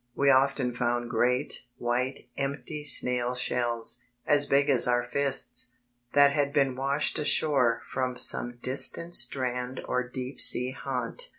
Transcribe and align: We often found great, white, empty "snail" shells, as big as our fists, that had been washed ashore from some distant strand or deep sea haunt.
We 0.15 0.31
often 0.31 0.73
found 0.73 1.11
great, 1.11 1.61
white, 1.77 2.27
empty 2.35 2.83
"snail" 2.83 3.35
shells, 3.35 4.01
as 4.25 4.47
big 4.47 4.67
as 4.67 4.87
our 4.87 5.03
fists, 5.03 5.73
that 6.13 6.31
had 6.31 6.51
been 6.51 6.75
washed 6.75 7.19
ashore 7.19 7.83
from 7.85 8.17
some 8.17 8.57
distant 8.63 9.13
strand 9.13 9.79
or 9.87 10.01
deep 10.01 10.41
sea 10.41 10.71
haunt. 10.71 11.29